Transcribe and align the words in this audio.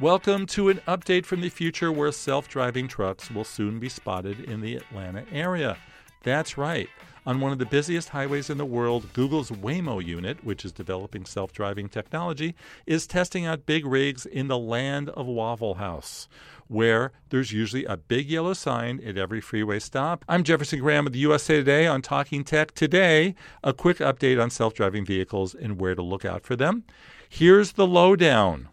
Welcome 0.00 0.46
to 0.46 0.70
an 0.70 0.80
update 0.88 1.26
from 1.26 1.42
the 1.42 1.50
future 1.50 1.92
where 1.92 2.10
self 2.10 2.48
driving 2.48 2.88
trucks 2.88 3.30
will 3.30 3.44
soon 3.44 3.78
be 3.78 3.90
spotted 3.90 4.40
in 4.40 4.62
the 4.62 4.76
Atlanta 4.76 5.26
area. 5.30 5.76
That's 6.22 6.56
right. 6.56 6.88
On 7.26 7.38
one 7.38 7.52
of 7.52 7.58
the 7.58 7.66
busiest 7.66 8.08
highways 8.08 8.48
in 8.48 8.56
the 8.56 8.64
world, 8.64 9.12
Google's 9.12 9.50
Waymo 9.50 10.02
unit, 10.02 10.42
which 10.42 10.64
is 10.64 10.72
developing 10.72 11.26
self 11.26 11.52
driving 11.52 11.90
technology, 11.90 12.54
is 12.86 13.06
testing 13.06 13.44
out 13.44 13.66
big 13.66 13.84
rigs 13.84 14.24
in 14.24 14.48
the 14.48 14.56
land 14.56 15.10
of 15.10 15.26
Waffle 15.26 15.74
House, 15.74 16.28
where 16.66 17.12
there's 17.28 17.52
usually 17.52 17.84
a 17.84 17.98
big 17.98 18.30
yellow 18.30 18.54
sign 18.54 19.02
at 19.04 19.18
every 19.18 19.42
freeway 19.42 19.80
stop. 19.80 20.24
I'm 20.26 20.44
Jefferson 20.44 20.80
Graham 20.80 21.04
the 21.04 21.18
USA 21.18 21.56
Today 21.56 21.86
on 21.86 22.00
Talking 22.00 22.42
Tech. 22.42 22.72
Today, 22.72 23.34
a 23.62 23.74
quick 23.74 23.98
update 23.98 24.42
on 24.42 24.48
self 24.48 24.72
driving 24.72 25.04
vehicles 25.04 25.54
and 25.54 25.78
where 25.78 25.94
to 25.94 26.00
look 26.00 26.24
out 26.24 26.44
for 26.46 26.56
them. 26.56 26.84
Here's 27.28 27.72
the 27.72 27.86
lowdown. 27.86 28.70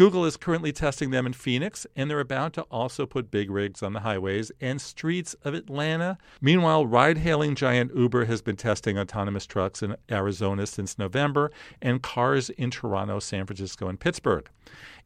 Google 0.00 0.24
is 0.24 0.38
currently 0.38 0.72
testing 0.72 1.10
them 1.10 1.26
in 1.26 1.34
Phoenix, 1.34 1.86
and 1.94 2.10
they're 2.10 2.20
about 2.20 2.54
to 2.54 2.62
also 2.70 3.04
put 3.04 3.30
big 3.30 3.50
rigs 3.50 3.82
on 3.82 3.92
the 3.92 4.00
highways 4.00 4.50
and 4.58 4.80
streets 4.80 5.34
of 5.44 5.52
Atlanta. 5.52 6.16
Meanwhile, 6.40 6.86
ride 6.86 7.18
hailing 7.18 7.54
giant 7.54 7.94
Uber 7.94 8.24
has 8.24 8.40
been 8.40 8.56
testing 8.56 8.96
autonomous 8.96 9.44
trucks 9.44 9.82
in 9.82 9.96
Arizona 10.10 10.66
since 10.66 10.98
November 10.98 11.52
and 11.82 12.00
cars 12.00 12.48
in 12.48 12.70
Toronto, 12.70 13.18
San 13.18 13.44
Francisco, 13.44 13.88
and 13.88 14.00
Pittsburgh. 14.00 14.48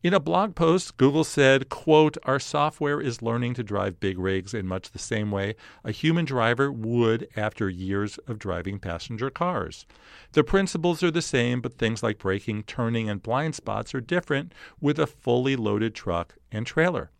In 0.04 0.12
a 0.12 0.20
blog 0.20 0.54
post, 0.54 0.98
Google 0.98 1.24
said, 1.24 1.70
quote, 1.70 2.18
Our 2.24 2.38
software 2.38 3.00
is 3.00 3.22
learning 3.22 3.54
to 3.54 3.62
drive 3.62 4.00
big 4.00 4.18
rigs 4.18 4.52
in 4.52 4.66
much 4.66 4.90
the 4.90 4.98
same 4.98 5.30
way 5.30 5.54
a 5.82 5.92
human 5.92 6.26
driver 6.26 6.70
would 6.70 7.26
after 7.36 7.70
years 7.70 8.18
of 8.28 8.38
driving 8.38 8.78
passenger 8.78 9.30
cars. 9.30 9.86
The 10.32 10.44
principles 10.44 11.02
are 11.02 11.10
the 11.10 11.22
same, 11.22 11.62
but 11.62 11.78
things 11.78 12.02
like 12.02 12.18
braking, 12.18 12.64
turning, 12.64 13.08
and 13.08 13.22
blind 13.22 13.54
spots 13.54 13.94
are 13.94 14.00
different 14.02 14.52
with 14.84 14.98
a 14.98 15.06
fully 15.06 15.56
loaded 15.56 15.94
truck 15.94 16.34
and 16.52 16.66
trailer. 16.66 17.10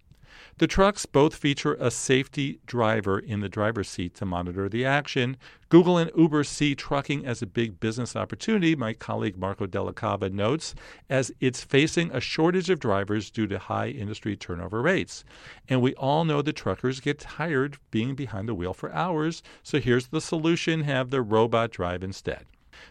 The 0.58 0.66
trucks 0.66 1.06
both 1.06 1.34
feature 1.34 1.78
a 1.80 1.90
safety 1.90 2.60
driver 2.66 3.18
in 3.18 3.40
the 3.40 3.48
driver's 3.48 3.88
seat 3.88 4.14
to 4.16 4.26
monitor 4.26 4.68
the 4.68 4.84
action. 4.84 5.38
Google 5.70 5.96
and 5.96 6.10
Uber 6.14 6.44
see 6.44 6.74
trucking 6.74 7.24
as 7.24 7.40
a 7.40 7.46
big 7.46 7.80
business 7.80 8.14
opportunity, 8.14 8.76
my 8.76 8.92
colleague 8.92 9.38
Marco 9.38 9.64
Della 9.64 9.94
Cava 9.94 10.28
notes, 10.28 10.74
as 11.08 11.32
it's 11.40 11.64
facing 11.64 12.10
a 12.10 12.20
shortage 12.20 12.68
of 12.68 12.80
drivers 12.80 13.30
due 13.30 13.46
to 13.46 13.58
high 13.58 13.88
industry 13.88 14.36
turnover 14.36 14.82
rates. 14.82 15.24
And 15.66 15.80
we 15.80 15.94
all 15.94 16.26
know 16.26 16.42
the 16.42 16.52
truckers 16.52 17.00
get 17.00 17.18
tired 17.18 17.78
being 17.90 18.14
behind 18.14 18.46
the 18.46 18.54
wheel 18.54 18.74
for 18.74 18.92
hours, 18.92 19.42
so 19.62 19.80
here's 19.80 20.08
the 20.08 20.20
solution 20.20 20.82
have 20.82 21.08
the 21.08 21.22
robot 21.22 21.70
drive 21.70 22.04
instead. 22.04 22.44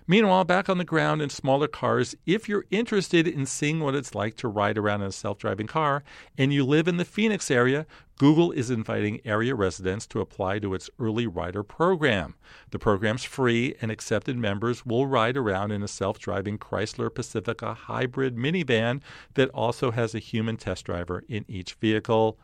Meanwhile, 0.08 0.44
back 0.46 0.70
on 0.70 0.78
the 0.78 0.86
ground 0.86 1.22
in 1.22 1.30
smaller 1.30 1.68
cars, 1.68 2.16
if 2.26 2.50
you're 2.50 2.66
interested 2.72 3.28
in 3.28 3.46
seeing 3.46 3.80
what 3.80 3.96
it's 3.96 4.16
like 4.16 4.36
to 4.38 4.48
ride 4.48 4.78
around 4.78 5.02
in 5.02 5.08
a 5.08 5.12
self 5.12 5.38
driving 5.38 5.68
car 5.68 6.04
and 6.38 6.54
you 6.54 6.66
live 6.66 6.88
in 6.88 6.98
the 6.98 7.06
Phoenix 7.06 7.50
area, 7.50 7.86
Google 8.18 8.52
is 8.52 8.70
inviting 8.70 9.20
area 9.26 9.56
residents 9.56 10.06
to 10.08 10.22
apply 10.22 10.60
to 10.60 10.74
its 10.74 10.90
early 11.00 11.28
rider 11.28 11.64
program. 11.64 12.36
The 12.72 12.80
program's 12.80 13.24
free, 13.24 13.76
and 13.82 13.92
accepted 13.92 14.38
members 14.38 14.86
will 14.86 15.08
ride 15.08 15.36
around 15.36 15.72
in 15.72 15.84
a 15.84 15.88
self 15.88 16.20
driving 16.20 16.58
Chrysler 16.58 17.14
Pacifica 17.14 17.74
hybrid 17.74 18.36
minivan 18.36 19.02
that 19.34 19.50
also 19.50 19.92
has 19.92 20.14
a 20.14 20.20
human 20.20 20.58
test 20.58 20.86
driver 20.86 21.24
in 21.28 21.46
each 21.48 21.74
vehicle, 21.74 22.38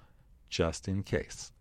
just 0.49 0.87
in 0.87 1.03
case. 1.03 1.51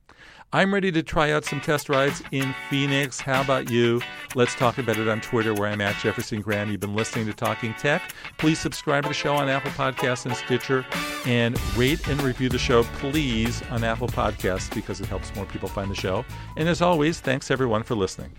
I'm 0.52 0.72
ready 0.72 0.90
to 0.92 1.02
try 1.02 1.30
out 1.32 1.44
some 1.44 1.60
test 1.60 1.90
rides 1.90 2.22
in 2.32 2.54
Phoenix. 2.70 3.20
How 3.20 3.42
about 3.42 3.70
you? 3.70 4.00
Let's 4.34 4.54
talk 4.54 4.78
about 4.78 4.96
it 4.96 5.06
on 5.06 5.20
Twitter, 5.20 5.52
where 5.52 5.68
I'm 5.68 5.82
at 5.82 5.96
Jefferson 5.96 6.40
Graham. 6.40 6.70
You've 6.70 6.80
been 6.80 6.96
listening 6.96 7.26
to 7.26 7.34
Talking 7.34 7.74
Tech. 7.74 8.14
Please 8.38 8.58
subscribe 8.58 9.02
to 9.02 9.08
the 9.08 9.14
show 9.14 9.34
on 9.34 9.50
Apple 9.50 9.70
Podcasts 9.72 10.24
and 10.24 10.34
Stitcher, 10.34 10.86
and 11.26 11.60
rate 11.76 12.08
and 12.08 12.22
review 12.22 12.48
the 12.48 12.58
show, 12.58 12.82
please, 12.84 13.62
on 13.70 13.84
Apple 13.84 14.08
Podcasts 14.08 14.74
because 14.74 15.02
it 15.02 15.06
helps 15.06 15.34
more 15.36 15.44
people 15.44 15.68
find 15.68 15.90
the 15.90 15.94
show. 15.94 16.24
And 16.56 16.66
as 16.66 16.80
always, 16.80 17.20
thanks 17.20 17.50
everyone 17.50 17.82
for 17.82 17.94
listening. 17.94 18.32